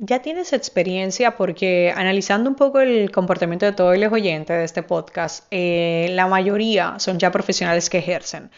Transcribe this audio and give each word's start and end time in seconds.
Ya 0.00 0.22
tienes 0.22 0.52
experiencia 0.52 1.36
porque 1.36 1.92
analizando 1.96 2.48
un 2.48 2.54
poco 2.54 2.80
el 2.80 3.10
comportamiento 3.10 3.66
de 3.66 3.72
todos 3.72 3.98
los 3.98 4.12
oyentes 4.12 4.56
de 4.56 4.64
este 4.64 4.84
podcast, 4.84 5.44
eh, 5.50 6.08
la 6.10 6.28
mayoría 6.28 6.94
son 7.00 7.18
ya 7.18 7.32
profesionales 7.32 7.90
que 7.90 7.98
ejercen. 7.98 8.50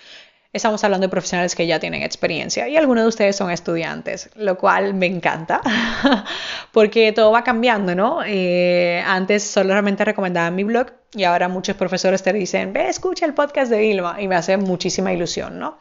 Estamos 0.53 0.85
hablando 0.85 1.07
de 1.07 1.11
profesionales 1.11 1.55
que 1.55 1.67
ya 1.67 1.79
tienen 1.79 2.03
experiencia 2.03 2.69
y 2.69 2.77
algunos 2.77 3.05
de 3.05 3.09
ustedes 3.09 3.37
son 3.37 3.51
estudiantes, 3.51 4.29
lo 4.35 4.59
cual 4.59 4.93
me 4.95 5.07
encanta 5.07 5.63
porque 6.73 7.13
todo 7.13 7.31
va 7.31 7.43
cambiando, 7.43 7.95
¿no? 7.95 8.21
Eh, 8.27 9.03
antes 9.07 9.45
solamente 9.45 10.05
recomendaba 10.05 10.51
mi 10.51 10.65
blog 10.65 10.89
y 11.15 11.25
ahora 11.25 11.49
muchos 11.49 11.77
profesores 11.77 12.23
te 12.23 12.33
dicen, 12.35 12.73
ve, 12.75 12.89
escucha 12.89 13.25
el 13.25 13.33
podcast 13.33 13.71
de 13.71 13.85
Ilma 13.87 14.21
y 14.21 14.29
me 14.29 14.35
hace 14.35 14.57
muchísima 14.59 15.13
ilusión, 15.13 15.59
¿no? 15.59 15.79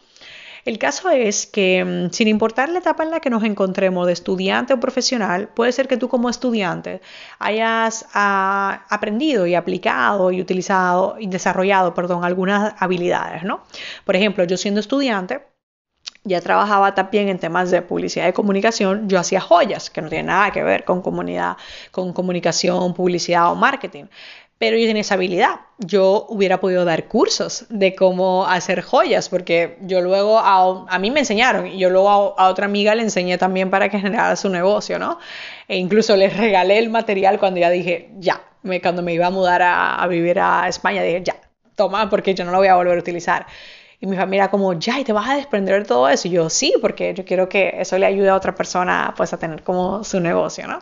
El 0.66 0.78
caso 0.78 1.10
es 1.10 1.46
que 1.46 1.84
mm, 1.84 2.12
sin 2.12 2.28
importar 2.28 2.70
la 2.70 2.80
etapa 2.80 3.04
en 3.04 3.12
la 3.12 3.20
que 3.20 3.30
nos 3.30 3.44
encontremos 3.44 4.08
de 4.08 4.14
estudiante 4.14 4.74
o 4.74 4.80
profesional, 4.80 5.50
puede 5.50 5.72
ser 5.72 5.88
que 5.88 5.98
tú 5.98 6.10
como 6.10 6.30
estudiante 6.30 7.02
hayas 7.40 8.06
ah, 8.14 8.86
aprendido 8.90 9.48
y 9.48 9.56
aplicado 9.56 10.32
y 10.32 10.42
utilizado 10.42 11.16
y 11.20 11.28
desarrollado, 11.28 11.94
perdón, 11.94 12.24
algunas 12.24 12.74
habilidades, 12.80 13.44
¿no? 13.44 13.64
Por 14.06 14.16
ejemplo, 14.16 14.44
yo 14.44 14.58
siendo 14.58 14.80
estudiante, 14.80 15.42
ya 16.24 16.42
trabajaba 16.42 16.94
también 16.96 17.30
en 17.30 17.40
temas 17.40 17.72
de 17.72 17.82
publicidad 17.82 18.28
y 18.28 18.34
comunicación, 18.34 19.08
yo 19.08 19.20
hacía 19.20 19.40
joyas, 19.40 19.90
que 19.90 20.02
no 20.02 20.10
tienen 20.10 20.28
nada 20.28 20.52
que 20.52 20.64
ver 20.64 20.84
con 20.84 21.02
comunidad, 21.02 21.58
con 21.92 22.14
comunicación, 22.14 22.94
publicidad 22.94 23.52
o 23.52 23.56
marketing 23.56 24.06
pero 24.60 24.78
yo 24.78 24.86
tenía 24.86 25.02
esa 25.02 25.16
habilidad. 25.16 25.62
Yo 25.78 26.26
hubiera 26.28 26.60
podido 26.60 26.84
dar 26.84 27.08
cursos 27.08 27.66
de 27.70 27.96
cómo 27.96 28.46
hacer 28.46 28.82
joyas, 28.82 29.30
porque 29.30 29.78
yo 29.82 30.02
luego 30.02 30.38
a, 30.38 31.00
mí 31.00 31.12
me 31.12 31.22
enseñaron 31.22 31.66
y 31.68 31.80
yo 31.80 31.90
luego 31.90 32.10
a, 32.38 32.50
otra 32.50 32.66
amiga 32.66 32.94
le 32.94 33.04
enseñé 33.04 33.38
también 33.38 33.70
para 33.70 33.88
que 33.88 34.00
generara 34.00 34.36
su 34.36 34.50
negocio, 34.50 35.00
¿no? 35.00 35.18
E 35.70 35.78
incluso 35.78 36.16
les 36.18 36.36
regalé 36.36 36.78
el 36.78 36.90
material 36.90 37.40
cuando 37.40 37.62
ya 37.62 37.70
dije, 37.70 38.10
ya, 38.20 38.42
cuando 38.82 39.02
me 39.02 39.14
iba 39.14 39.28
a 39.28 39.32
mudar 39.32 39.62
a, 39.64 40.06
vivir 40.08 40.38
a 40.42 40.68
España, 40.68 41.02
dije, 41.04 41.22
ya, 41.24 41.38
toma, 41.76 42.10
porque 42.10 42.36
yo 42.36 42.44
no 42.44 42.52
lo 42.52 42.58
voy 42.58 42.68
a 42.68 42.76
volver 42.76 42.98
a 42.98 43.00
utilizar. 43.00 43.48
Y 44.02 44.08
mi 44.08 44.18
familia 44.18 44.50
como, 44.50 44.74
ya, 44.74 45.00
¿y 45.00 45.06
te 45.06 45.14
vas 45.14 45.30
a 45.30 45.36
desprender 45.36 45.84
de 45.84 45.88
todo 45.88 46.10
eso? 46.10 46.28
Y 46.28 46.32
yo, 46.32 46.50
sí, 46.50 46.74
porque 46.82 47.14
yo 47.14 47.24
quiero 47.24 47.48
que 47.48 47.76
eso 47.80 47.98
le 47.98 48.06
ayude 48.06 48.28
a 48.28 48.36
otra 48.36 48.56
persona 48.56 49.14
pues 49.16 49.32
a 49.32 49.38
tener 49.40 49.64
como 49.64 50.04
su 50.04 50.20
negocio, 50.20 50.68
¿no? 50.68 50.80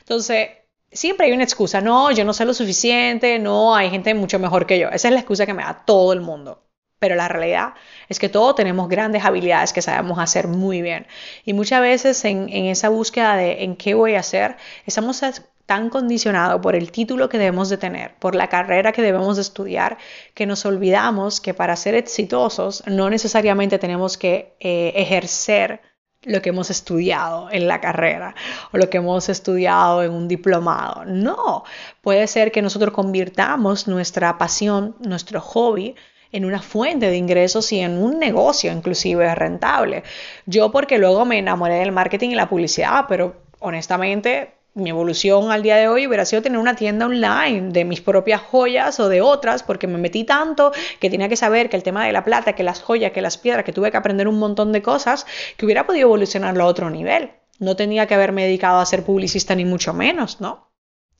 Entonces, 0.00 0.48
siempre 0.92 1.26
hay 1.26 1.32
una 1.32 1.44
excusa, 1.44 1.80
no, 1.80 2.10
yo 2.10 2.24
no 2.24 2.32
sé 2.32 2.44
lo 2.44 2.54
suficiente, 2.54 3.38
no, 3.38 3.74
hay 3.74 3.90
gente 3.90 4.14
mucho 4.14 4.38
mejor 4.38 4.66
que 4.66 4.78
yo. 4.78 4.88
Esa 4.88 5.08
es 5.08 5.14
la 5.14 5.20
excusa 5.20 5.46
que 5.46 5.54
me 5.54 5.62
da 5.62 5.84
todo 5.84 6.12
el 6.12 6.20
mundo. 6.20 6.64
Pero 6.98 7.14
la 7.14 7.28
realidad 7.28 7.74
es 8.10 8.18
que 8.18 8.28
todos 8.28 8.54
tenemos 8.54 8.88
grandes 8.88 9.24
habilidades 9.24 9.72
que 9.72 9.80
sabemos 9.80 10.18
hacer 10.18 10.48
muy 10.48 10.82
bien. 10.82 11.06
Y 11.46 11.54
muchas 11.54 11.80
veces 11.80 12.22
en, 12.26 12.48
esa 12.50 12.90
búsqueda 12.90 13.36
de 13.36 13.64
en 13.64 13.76
qué 13.76 13.94
voy 13.94 14.16
a 14.16 14.20
hacer, 14.20 14.56
estamos 14.84 15.22
tan 15.64 15.88
condicionados 15.88 16.60
por 16.60 16.74
el 16.74 16.92
título 16.92 17.30
que 17.30 17.38
debemos 17.38 17.70
de 17.70 17.78
tener, 17.78 18.16
por 18.16 18.34
la 18.34 18.48
carrera 18.48 18.92
que 18.92 19.00
debemos 19.00 19.36
de 19.36 19.42
estudiar, 19.42 19.96
que 20.34 20.44
nos 20.44 20.66
olvidamos 20.66 21.40
que 21.40 21.54
para 21.54 21.74
ser 21.76 21.94
exitosos 21.94 22.82
no 22.86 23.08
necesariamente 23.08 23.78
tenemos 23.78 24.18
que 24.18 24.56
eh, 24.60 24.92
ejercer 24.96 25.80
lo 26.22 26.42
que 26.42 26.50
hemos 26.50 26.70
estudiado 26.70 27.48
en 27.50 27.66
la 27.66 27.80
carrera 27.80 28.34
o 28.72 28.78
lo 28.78 28.90
que 28.90 28.98
hemos 28.98 29.28
estudiado 29.28 30.02
en 30.02 30.12
un 30.12 30.28
diplomado. 30.28 31.04
No, 31.06 31.64
puede 32.02 32.26
ser 32.26 32.52
que 32.52 32.62
nosotros 32.62 32.92
convirtamos 32.92 33.88
nuestra 33.88 34.36
pasión, 34.36 34.96
nuestro 35.00 35.40
hobby, 35.40 35.94
en 36.32 36.44
una 36.44 36.62
fuente 36.62 37.06
de 37.06 37.16
ingresos 37.16 37.72
y 37.72 37.80
en 37.80 37.98
un 37.98 38.18
negocio 38.18 38.70
inclusive 38.70 39.34
rentable. 39.34 40.04
Yo 40.46 40.70
porque 40.70 40.98
luego 40.98 41.24
me 41.24 41.38
enamoré 41.38 41.76
del 41.76 41.92
marketing 41.92 42.30
y 42.30 42.34
la 42.34 42.48
publicidad, 42.48 43.06
pero 43.08 43.34
honestamente 43.58 44.59
mi 44.74 44.90
evolución 44.90 45.50
al 45.50 45.62
día 45.62 45.76
de 45.76 45.88
hoy 45.88 46.06
hubiera 46.06 46.24
sido 46.24 46.42
tener 46.42 46.58
una 46.58 46.76
tienda 46.76 47.06
online 47.06 47.72
de 47.72 47.84
mis 47.84 48.00
propias 48.00 48.40
joyas 48.40 49.00
o 49.00 49.08
de 49.08 49.20
otras, 49.20 49.62
porque 49.62 49.86
me 49.86 49.98
metí 49.98 50.24
tanto 50.24 50.72
que 51.00 51.10
tenía 51.10 51.28
que 51.28 51.36
saber 51.36 51.68
que 51.68 51.76
el 51.76 51.82
tema 51.82 52.06
de 52.06 52.12
la 52.12 52.24
plata, 52.24 52.54
que 52.54 52.62
las 52.62 52.80
joyas, 52.80 53.12
que 53.12 53.20
las 53.20 53.38
piedras, 53.38 53.64
que 53.64 53.72
tuve 53.72 53.90
que 53.90 53.96
aprender 53.96 54.28
un 54.28 54.38
montón 54.38 54.72
de 54.72 54.82
cosas, 54.82 55.26
que 55.56 55.64
hubiera 55.64 55.86
podido 55.86 56.06
evolucionarlo 56.06 56.64
a 56.64 56.68
otro 56.68 56.88
nivel. 56.90 57.32
No 57.58 57.76
tenía 57.76 58.06
que 58.06 58.14
haberme 58.14 58.44
dedicado 58.44 58.78
a 58.78 58.86
ser 58.86 59.04
publicista 59.04 59.54
ni 59.54 59.64
mucho 59.64 59.92
menos, 59.92 60.40
¿no? 60.40 60.70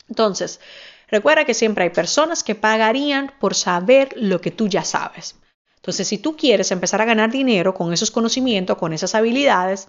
Entonces, 0.09 0.61
recuerda 1.09 1.45
que 1.45 1.55
siempre 1.55 1.85
hay 1.85 1.91
personas 1.91 2.43
que 2.45 2.55
pagarían 2.55 3.33
por 3.41 3.55
saber 3.55 4.11
lo 4.17 4.41
que 4.41 4.51
tú 4.51 4.69
ya 4.69 4.85
sabes. 4.85 5.37
Entonces, 5.77 6.09
si 6.09 6.19
tú 6.19 6.37
quieres 6.37 6.71
empezar 6.73 7.01
a 7.01 7.07
ganar 7.07 7.31
dinero 7.31 7.73
con 7.73 7.93
esos 7.93 8.11
conocimientos, 8.11 8.77
con 8.77 8.93
esas 8.93 9.15
habilidades, 9.15 9.89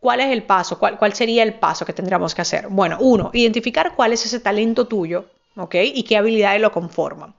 ¿Cuál 0.00 0.20
es 0.20 0.30
el 0.30 0.44
paso? 0.44 0.78
¿Cuál, 0.78 0.98
¿Cuál, 0.98 1.12
sería 1.12 1.42
el 1.42 1.54
paso 1.54 1.84
que 1.84 1.92
tendríamos 1.92 2.34
que 2.34 2.40
hacer? 2.40 2.68
Bueno, 2.68 2.96
uno, 3.00 3.30
identificar 3.34 3.94
cuál 3.94 4.14
es 4.14 4.24
ese 4.24 4.40
talento 4.40 4.86
tuyo, 4.86 5.26
¿ok? 5.56 5.74
Y 5.74 6.02
qué 6.04 6.16
habilidades 6.16 6.60
lo 6.60 6.72
conforman. 6.72 7.34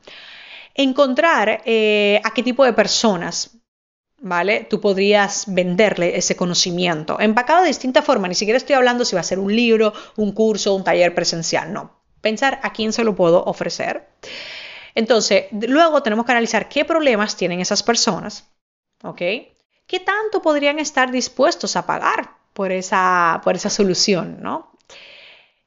Encontrar 0.76 1.64
eh, 1.66 2.22
a 2.24 2.32
qué 2.34 2.44
tipo 2.44 2.64
de 2.64 2.74
personas, 2.74 3.58
¿vale? 4.20 4.68
Tú 4.70 4.80
podrías 4.80 5.46
venderle 5.48 6.16
ese 6.16 6.36
conocimiento, 6.36 7.20
empacado 7.20 7.62
de 7.62 7.70
distinta 7.70 8.04
forma, 8.04 8.28
ni 8.28 8.36
siquiera 8.36 8.58
estoy 8.58 8.76
hablando 8.76 9.06
si 9.06 9.16
va 9.16 9.22
a 9.22 9.24
ser 9.24 9.40
un 9.40 9.54
libro, 9.56 9.94
un 10.16 10.32
curso, 10.32 10.76
un 10.76 10.84
taller 10.84 11.16
presencial, 11.16 11.74
no. 11.74 12.00
Pensar 12.22 12.60
a 12.62 12.72
quién 12.72 12.94
se 12.94 13.04
lo 13.04 13.16
puedo 13.16 13.44
ofrecer. 13.46 14.08
Entonces, 14.94 15.46
luego 15.52 16.04
tenemos 16.04 16.28
que 16.28 16.32
analizar 16.32 16.70
qué 16.70 16.86
problemas 16.86 17.36
tienen 17.36 17.60
esas 17.60 17.82
personas, 17.82 18.52
¿ok? 19.04 19.22
¿Qué 19.88 20.00
tanto 20.00 20.44
podrían 20.44 20.78
estar 20.78 21.10
dispuestos 21.12 21.76
a 21.76 21.88
pagar? 21.88 22.41
Por 22.54 22.72
esa, 22.72 23.42
por 23.44 23.56
esa 23.56 23.70
solución, 23.70 24.38
¿no? 24.42 24.72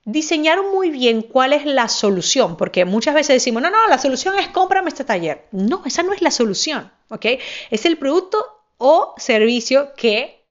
Diseñar 0.04 0.62
muy 0.62 0.90
bien 0.90 1.22
cuál 1.22 1.54
es 1.54 1.64
la 1.64 1.88
solución, 1.88 2.56
porque 2.56 2.84
muchas 2.84 3.14
veces 3.14 3.36
decimos, 3.36 3.62
no, 3.62 3.70
no, 3.70 3.86
la 3.88 3.98
solución 3.98 4.38
es 4.38 4.48
cómprame 4.48 4.88
este 4.88 5.04
taller. 5.04 5.46
No, 5.50 5.82
esa 5.86 6.02
no 6.02 6.12
es 6.12 6.20
la 6.20 6.30
solución, 6.30 6.92
¿ok? 7.08 7.26
Es 7.70 7.86
el 7.86 7.96
producto 7.96 8.38
o 8.76 9.14
servicio 9.16 9.94
que 9.96 10.46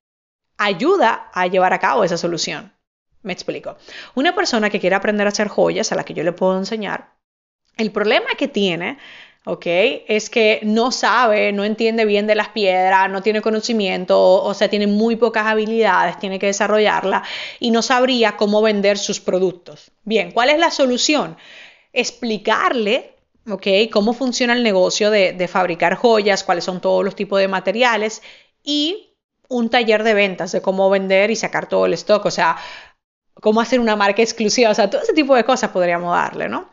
ayuda 0.58 1.30
a 1.34 1.46
llevar 1.48 1.74
a 1.74 1.80
cabo 1.80 2.04
esa 2.04 2.18
solución. 2.18 2.74
Me 3.22 3.34
explico. 3.34 3.78
Una 4.16 4.34
persona 4.34 4.70
que 4.70 4.80
quiere 4.80 4.96
aprender 4.96 5.28
a 5.28 5.30
hacer 5.30 5.48
joyas, 5.48 5.92
a 5.92 5.96
la 5.96 6.04
que 6.04 6.14
yo 6.14 6.24
le 6.24 6.34
puedo 6.34 6.58
enseñar, 6.58 7.14
el 7.78 7.92
problema 7.92 8.30
que 8.38 8.48
tiene 8.48 8.98
¿ok? 9.46 9.66
Es 10.08 10.30
que 10.30 10.60
no 10.64 10.92
sabe, 10.92 11.52
no 11.52 11.64
entiende 11.64 12.06
bien 12.06 12.28
de 12.28 12.36
las 12.36 12.50
piedras, 12.50 13.10
no 13.10 13.22
tiene 13.22 13.42
conocimiento, 13.42 14.44
o 14.44 14.54
sea, 14.54 14.70
tiene 14.70 14.88
muy 14.88 15.16
pocas 15.16 15.46
habilidades, 15.46 16.20
tiene 16.20 16.40
que 16.40 16.48
desarrollarla 16.48 17.24
y 17.60 17.72
no 17.72 17.82
sabría 17.82 18.38
cómo 18.38 18.62
vender 18.62 18.98
sus 18.98 19.20
productos. 19.20 19.92
Bien, 20.04 20.32
¿cuál 20.32 20.50
es 20.50 20.60
la 20.60 20.72
solución? 20.72 21.38
Explicarle, 21.92 23.16
¿ok? 23.50 23.68
Cómo 23.92 24.14
funciona 24.14 24.54
el 24.54 24.64
negocio 24.64 25.12
de, 25.12 25.34
de 25.34 25.48
fabricar 25.48 25.96
joyas, 25.96 26.44
cuáles 26.44 26.64
son 26.64 26.82
todos 26.82 27.04
los 27.04 27.16
tipos 27.16 27.40
de 27.40 27.48
materiales 27.48 28.22
y 28.64 29.18
un 29.50 29.70
taller 29.70 30.04
de 30.04 30.14
ventas 30.14 30.52
de 30.52 30.62
cómo 30.62 30.90
vender 30.90 31.30
y 31.32 31.36
sacar 31.36 31.68
todo 31.68 31.86
el 31.86 31.94
stock, 31.94 32.26
o 32.26 32.32
sea, 32.32 32.58
cómo 33.42 33.62
hacer 33.62 33.80
una 33.80 33.96
marca 33.96 34.22
exclusiva, 34.22 34.72
o 34.72 34.74
sea, 34.74 34.90
todo 34.90 35.02
ese 35.02 35.14
tipo 35.14 35.36
de 35.36 35.44
cosas 35.44 35.72
podríamos 35.72 36.14
darle, 36.16 36.50
¿no? 36.50 36.73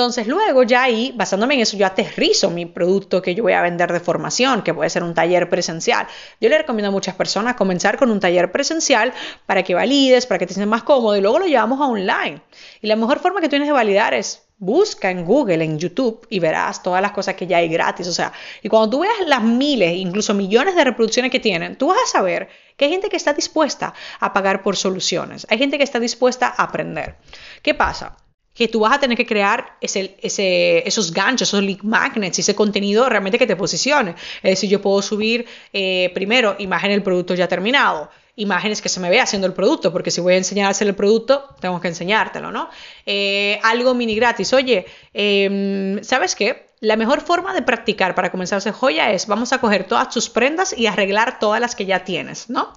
Entonces, 0.00 0.26
luego 0.26 0.62
ya 0.62 0.84
ahí, 0.84 1.12
basándome 1.14 1.52
en 1.52 1.60
eso, 1.60 1.76
yo 1.76 1.84
aterrizo 1.84 2.48
mi 2.48 2.64
producto 2.64 3.20
que 3.20 3.34
yo 3.34 3.42
voy 3.42 3.52
a 3.52 3.60
vender 3.60 3.92
de 3.92 4.00
formación, 4.00 4.62
que 4.62 4.72
puede 4.72 4.88
ser 4.88 5.02
un 5.02 5.12
taller 5.12 5.50
presencial. 5.50 6.06
Yo 6.40 6.48
le 6.48 6.56
recomiendo 6.56 6.88
a 6.88 6.90
muchas 6.90 7.16
personas 7.16 7.54
comenzar 7.54 7.98
con 7.98 8.10
un 8.10 8.18
taller 8.18 8.50
presencial 8.50 9.12
para 9.44 9.62
que 9.62 9.74
valides, 9.74 10.24
para 10.24 10.38
que 10.38 10.46
te 10.46 10.54
sientas 10.54 10.70
más 10.70 10.84
cómodo 10.84 11.18
y 11.18 11.20
luego 11.20 11.38
lo 11.38 11.44
llevamos 11.44 11.82
a 11.82 11.84
online. 11.84 12.40
Y 12.80 12.86
la 12.86 12.96
mejor 12.96 13.18
forma 13.18 13.42
que 13.42 13.50
tienes 13.50 13.68
de 13.68 13.72
validar 13.72 14.14
es 14.14 14.46
busca 14.56 15.10
en 15.10 15.26
Google, 15.26 15.62
en 15.62 15.78
YouTube 15.78 16.26
y 16.30 16.38
verás 16.40 16.82
todas 16.82 17.02
las 17.02 17.12
cosas 17.12 17.34
que 17.34 17.46
ya 17.46 17.58
hay 17.58 17.68
gratis. 17.68 18.08
O 18.08 18.12
sea, 18.14 18.32
y 18.62 18.70
cuando 18.70 18.88
tú 18.88 19.00
veas 19.00 19.16
las 19.26 19.42
miles, 19.42 19.96
incluso 19.96 20.32
millones 20.32 20.76
de 20.76 20.84
reproducciones 20.84 21.30
que 21.30 21.40
tienen, 21.40 21.76
tú 21.76 21.88
vas 21.88 21.98
a 22.02 22.10
saber 22.10 22.48
que 22.78 22.86
hay 22.86 22.90
gente 22.90 23.10
que 23.10 23.18
está 23.18 23.34
dispuesta 23.34 23.92
a 24.18 24.32
pagar 24.32 24.62
por 24.62 24.76
soluciones. 24.76 25.46
Hay 25.50 25.58
gente 25.58 25.76
que 25.76 25.84
está 25.84 26.00
dispuesta 26.00 26.46
a 26.56 26.62
aprender. 26.62 27.16
¿Qué 27.62 27.74
pasa? 27.74 28.16
Que 28.60 28.68
tú 28.68 28.80
vas 28.80 28.92
a 28.92 29.00
tener 29.00 29.16
que 29.16 29.24
crear 29.24 29.78
ese, 29.80 30.16
esos 30.20 31.14
ganchos, 31.14 31.48
esos 31.48 31.62
link 31.62 31.82
magnets, 31.82 32.40
ese 32.40 32.54
contenido 32.54 33.08
realmente 33.08 33.38
que 33.38 33.46
te 33.46 33.56
posicione. 33.56 34.14
Es 34.42 34.50
decir, 34.50 34.68
yo 34.68 34.82
puedo 34.82 35.00
subir 35.00 35.46
eh, 35.72 36.10
primero 36.12 36.56
imagen 36.58 36.90
del 36.90 37.02
producto 37.02 37.34
ya 37.34 37.48
terminado, 37.48 38.10
imágenes 38.36 38.82
que 38.82 38.90
se 38.90 39.00
me 39.00 39.08
vea 39.08 39.22
haciendo 39.22 39.46
el 39.46 39.54
producto, 39.54 39.90
porque 39.90 40.10
si 40.10 40.20
voy 40.20 40.34
a 40.34 40.36
enseñar 40.36 40.66
a 40.66 40.72
hacer 40.72 40.88
el 40.88 40.94
producto, 40.94 41.48
tengo 41.58 41.80
que 41.80 41.88
enseñártelo, 41.88 42.52
¿no? 42.52 42.68
Eh, 43.06 43.58
algo 43.62 43.94
mini 43.94 44.14
gratis. 44.14 44.52
Oye, 44.52 44.84
em, 45.14 46.04
¿sabes 46.04 46.34
qué? 46.34 46.68
la 46.80 46.96
mejor 46.96 47.20
forma 47.20 47.52
de 47.52 47.60
practicar 47.60 48.14
para 48.14 48.30
comenzar 48.30 48.56
a 48.56 48.58
hacer 48.58 48.72
joya 48.72 49.12
es 49.12 49.26
vamos 49.26 49.52
a 49.52 49.60
coger 49.60 49.84
todas 49.84 50.08
tus 50.08 50.30
prendas 50.30 50.76
y 50.76 50.86
arreglar 50.86 51.38
todas 51.38 51.60
las 51.60 51.76
que 51.76 51.84
ya 51.84 52.04
tienes, 52.04 52.48
¿no? 52.48 52.72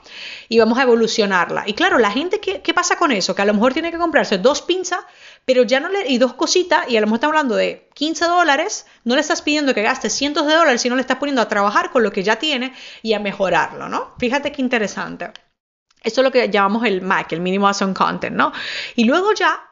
Y 0.50 0.60
vamos 0.60 0.78
a 0.78 0.84
evolucionarla. 0.84 1.64
Y 1.68 1.74
claro, 1.74 1.98
la 2.00 2.12
gente, 2.12 2.42
¿qué, 2.42 2.62
qué 2.62 2.74
pasa 2.74 2.98
con 2.98 3.14
eso? 3.14 3.34
Que 3.34 3.42
a 3.42 3.46
lo 3.46 3.54
mejor 3.54 3.74
tiene 3.74 3.92
que 3.92 3.98
comprarse 3.98 4.38
dos 4.38 4.62
pinzas, 4.62 5.00
pero 5.46 5.64
ya 5.64 5.80
no 5.80 5.90
le, 5.90 6.10
y 6.10 6.18
dos 6.18 6.34
cositas, 6.34 6.90
y 6.90 6.98
a 6.98 7.02
lo 7.02 7.08
mejor 7.08 7.18
estamos 7.18 7.36
hablando 7.36 7.56
de 7.56 7.90
15 7.94 8.26
dólares, 8.26 8.86
no 9.04 9.16
le 9.16 9.22
estás 9.22 9.42
pidiendo 9.42 9.74
que 9.74 9.82
gaste 9.82 10.10
cientos 10.10 10.48
de 10.48 10.54
dólares, 10.54 10.82
sino 10.82 10.96
le 10.96 11.02
estás 11.02 11.18
poniendo 11.18 11.42
a 11.42 11.48
trabajar 11.48 11.92
con 11.92 12.04
lo 12.04 12.12
que 12.12 12.24
ya 12.24 12.38
tiene 12.38 12.74
y 13.02 13.14
a 13.14 13.20
mejorarlo, 13.20 13.90
¿no? 13.90 14.14
Fíjate 14.20 14.52
qué 14.52 14.62
interesante. 14.62 15.32
Esto 16.02 16.22
es 16.22 16.26
lo 16.26 16.32
que 16.32 16.50
llamamos 16.50 16.86
el 16.86 17.02
MAC, 17.02 17.34
el 17.34 17.42
Minimum 17.42 17.70
Action 17.70 17.94
Content, 17.94 18.36
¿no? 18.36 18.52
Y 18.96 19.06
luego 19.06 19.34
ya 19.34 19.70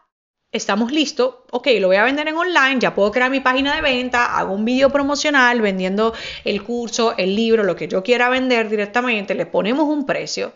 estamos 0.52 0.92
listos, 0.92 1.36
ok, 1.52 1.68
lo 1.80 1.88
voy 1.88 1.96
a 1.96 2.04
vender 2.04 2.28
en 2.28 2.36
online, 2.36 2.80
ya 2.80 2.94
puedo 2.94 3.12
crear 3.12 3.32
mi 3.32 3.40
página 3.40 3.76
de 3.76 3.82
venta, 3.82 4.38
hago 4.38 4.54
un 4.54 4.66
video 4.66 4.90
promocional 4.90 5.62
vendiendo 5.62 6.14
el 6.44 6.62
curso, 6.64 7.16
el 7.18 7.36
libro, 7.36 7.64
lo 7.64 7.76
que 7.76 7.88
yo 7.88 8.04
quiera 8.04 8.30
vender 8.30 8.70
directamente, 8.70 9.34
le 9.34 9.46
ponemos 9.46 9.86
un 9.86 10.06
precio 10.06 10.54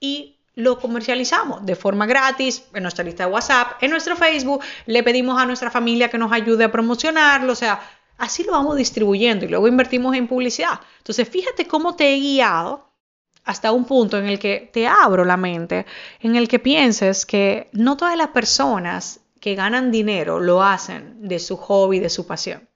y 0.00 0.35
lo 0.56 0.80
comercializamos 0.80 1.64
de 1.64 1.76
forma 1.76 2.06
gratis 2.06 2.64
en 2.74 2.82
nuestra 2.82 3.04
lista 3.04 3.26
de 3.26 3.32
WhatsApp, 3.32 3.82
en 3.82 3.90
nuestro 3.90 4.16
Facebook, 4.16 4.62
le 4.86 5.02
pedimos 5.02 5.40
a 5.40 5.46
nuestra 5.46 5.70
familia 5.70 6.08
que 6.08 6.18
nos 6.18 6.32
ayude 6.32 6.64
a 6.64 6.72
promocionarlo, 6.72 7.52
o 7.52 7.56
sea, 7.56 7.80
así 8.18 8.42
lo 8.42 8.52
vamos 8.52 8.76
distribuyendo 8.76 9.44
y 9.44 9.48
luego 9.48 9.68
invertimos 9.68 10.16
en 10.16 10.26
publicidad. 10.26 10.80
Entonces, 10.98 11.28
fíjate 11.28 11.66
cómo 11.66 11.94
te 11.94 12.14
he 12.14 12.18
guiado 12.18 12.90
hasta 13.44 13.70
un 13.70 13.84
punto 13.84 14.18
en 14.18 14.26
el 14.26 14.38
que 14.38 14.70
te 14.72 14.88
abro 14.88 15.24
la 15.24 15.36
mente, 15.36 15.86
en 16.20 16.36
el 16.36 16.48
que 16.48 16.58
pienses 16.58 17.26
que 17.26 17.68
no 17.72 17.96
todas 17.96 18.16
las 18.16 18.28
personas 18.28 19.20
que 19.40 19.54
ganan 19.54 19.92
dinero 19.92 20.40
lo 20.40 20.62
hacen 20.62 21.28
de 21.28 21.38
su 21.38 21.56
hobby, 21.58 22.00
de 22.00 22.10
su 22.10 22.26
pasión. 22.26 22.68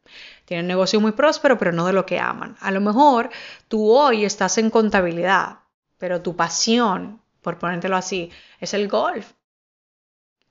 Tienen 0.45 0.67
un 0.67 0.69
negocio 0.69 1.01
muy 1.01 1.13
próspero, 1.13 1.59
pero 1.59 1.73
no 1.73 1.87
de 1.87 1.93
lo 1.93 2.05
que 2.05 2.21
aman. 2.21 2.57
A 2.61 2.71
lo 2.71 2.81
mejor 2.81 3.31
tú 3.69 3.91
hoy 3.91 4.25
estás 4.25 4.59
en 4.59 4.69
contabilidad, 4.69 5.61
pero 5.97 6.23
tu 6.23 6.37
pasión, 6.37 7.20
por 7.43 7.59
ponértelo 7.59 7.97
así, 7.97 8.31
es 8.61 8.75
el 8.75 8.89
golf. 8.89 9.33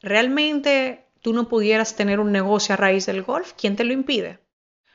¿Realmente 0.02 1.08
tú 1.22 1.34
no 1.34 1.48
pudieras 1.48 1.96
tener 1.96 2.20
un 2.20 2.32
negocio 2.32 2.74
a 2.74 2.78
raíz 2.78 3.06
del 3.06 3.24
golf? 3.24 3.54
¿Quién 3.58 3.76
te 3.76 3.84
lo 3.84 3.94
impide? 3.94 4.40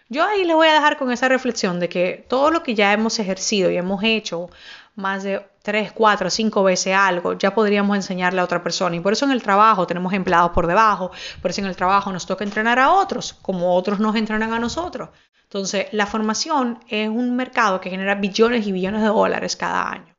Yo 0.08 0.25
ahí 0.25 0.44
le 0.44 0.55
voy 0.55 0.69
a 0.69 0.75
dejar 0.75 0.99
con 0.99 1.11
esa 1.11 1.29
reflexión 1.29 1.81
de 1.81 1.88
que 1.88 2.26
todo 2.29 2.50
lo 2.50 2.62
que 2.62 2.75
ya 2.75 2.93
hemos 2.93 3.19
ejercido 3.19 3.70
y 3.70 3.76
hemos 3.76 4.02
hecho 4.05 4.50
más 4.96 5.23
de 5.23 5.44
tres, 5.62 5.93
cuatro, 5.93 6.29
cinco 6.31 6.62
veces 6.62 6.94
algo, 6.94 7.32
ya 7.32 7.55
podríamos 7.55 7.96
enseñarle 7.96 8.41
a 8.41 8.44
otra 8.44 8.62
persona. 8.62 8.96
Y 8.96 9.00
por 9.00 9.14
eso 9.14 9.25
en 9.25 9.32
el 9.32 9.43
trabajo 9.43 9.87
tenemos 9.87 10.12
empleados 10.12 10.52
por 10.52 10.67
debajo, 10.67 11.11
por 11.41 11.50
eso 11.50 11.62
en 11.62 11.67
el 11.67 11.76
trabajo 11.76 12.12
nos 12.12 12.26
toca 12.26 12.44
entrenar 12.44 12.79
a 12.79 12.93
otros, 12.93 13.32
como 13.32 13.75
otros 13.75 13.99
nos 13.99 14.14
entrenan 14.14 14.52
a 14.52 14.58
nosotros. 14.58 15.08
Entonces, 15.44 15.87
la 15.93 16.06
formación 16.06 16.81
es 16.88 17.08
un 17.08 17.35
mercado 17.37 17.81
que 17.81 17.91
genera 17.91 18.14
billones 18.14 18.67
y 18.67 18.73
billones 18.73 19.02
de 19.02 19.08
dólares 19.08 19.56
cada 19.56 19.91
año. 19.91 20.17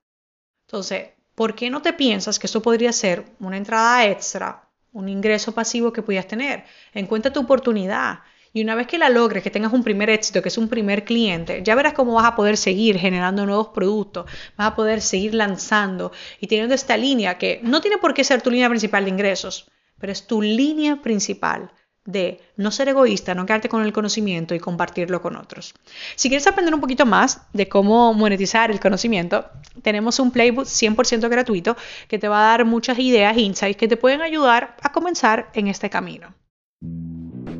Entonces, 0.67 1.09
¿por 1.35 1.53
qué 1.55 1.69
no 1.69 1.81
te 1.81 1.93
piensas 1.93 2.39
que 2.39 2.47
eso 2.47 2.61
podría 2.61 2.91
ser 2.91 3.25
una 3.39 3.57
entrada 3.57 4.05
extra, 4.05 4.69
un 4.93 5.09
ingreso 5.09 5.53
pasivo 5.53 5.93
que 5.93 6.01
pudieras 6.01 6.27
tener? 6.27 6.63
Encuentra 6.93 7.31
tu 7.31 7.41
oportunidad. 7.41 8.19
Y 8.53 8.63
una 8.63 8.73
vez 8.73 8.87
que 8.87 8.97
la 8.97 9.09
logres, 9.09 9.43
que 9.43 9.51
tengas 9.51 9.73
un 9.73 9.83
primer 9.83 10.09
éxito, 10.09 10.41
que 10.41 10.47
es 10.47 10.57
un 10.57 10.69
primer 10.69 11.03
cliente, 11.03 11.61
ya 11.61 11.75
verás 11.75 11.91
cómo 11.91 12.13
vas 12.13 12.25
a 12.25 12.37
poder 12.37 12.55
seguir 12.55 12.97
generando 12.97 13.45
nuevos 13.45 13.67
productos, 13.67 14.31
vas 14.55 14.67
a 14.67 14.75
poder 14.75 15.01
seguir 15.01 15.33
lanzando 15.33 16.13
y 16.39 16.47
teniendo 16.47 16.73
esta 16.73 16.95
línea 16.95 17.37
que 17.37 17.59
no 17.63 17.81
tiene 17.81 17.97
por 17.97 18.13
qué 18.13 18.23
ser 18.23 18.41
tu 18.41 18.49
línea 18.49 18.69
principal 18.69 19.03
de 19.03 19.09
ingresos, 19.09 19.69
pero 19.99 20.13
es 20.13 20.25
tu 20.25 20.41
línea 20.41 21.01
principal 21.01 21.69
de 22.05 22.39
no 22.55 22.71
ser 22.71 22.89
egoísta, 22.89 23.33
no 23.33 23.45
quedarte 23.45 23.69
con 23.69 23.83
el 23.83 23.91
conocimiento 23.91 24.55
y 24.55 24.59
compartirlo 24.59 25.21
con 25.21 25.35
otros. 25.35 25.73
Si 26.15 26.29
quieres 26.29 26.47
aprender 26.47 26.73
un 26.73 26.81
poquito 26.81 27.05
más 27.05 27.41
de 27.53 27.67
cómo 27.67 28.13
monetizar 28.13 28.71
el 28.71 28.79
conocimiento, 28.79 29.45
tenemos 29.81 30.19
un 30.19 30.31
playbook 30.31 30.65
100% 30.65 31.29
gratuito 31.29 31.75
que 32.07 32.19
te 32.19 32.27
va 32.27 32.39
a 32.39 32.49
dar 32.51 32.65
muchas 32.65 32.99
ideas, 32.99 33.37
insights 33.37 33.77
que 33.77 33.87
te 33.87 33.97
pueden 33.97 34.21
ayudar 34.21 34.77
a 34.81 34.91
comenzar 34.91 35.49
en 35.53 35.67
este 35.67 35.89
camino. 35.89 36.33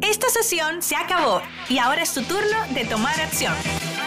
Esta 0.01 0.29
sesión 0.29 0.81
se 0.81 0.95
acabó 0.95 1.41
y 1.67 1.79
ahora 1.79 2.03
es 2.03 2.13
tu 2.13 2.21
turno 2.21 2.57
de 2.73 2.85
tomar 2.85 3.19
acción. 3.19 3.53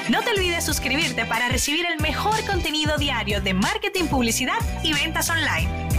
No 0.09 0.23
te 0.23 0.31
olvides 0.31 0.65
suscribirte 0.65 1.25
para 1.27 1.49
recibir 1.49 1.85
el 1.87 2.01
mejor 2.01 2.45
contenido 2.47 2.97
diario 2.97 3.41
de 3.41 3.55
marketing, 3.55 4.05
publicidad 4.05 4.59
y 4.83 4.93
ventas 4.93 5.29
online. 5.29 5.98